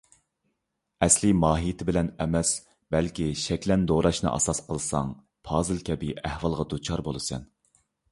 [1.07, 2.53] ئەسلىي ماھىيتى بىلەن ئەمەس،
[2.95, 5.13] بەلكى شەكلەن دوراشنى ئاساس قىلساڭ،
[5.51, 7.47] پازىل كەبى ئەھۋالغا دۇچار بولىسەن.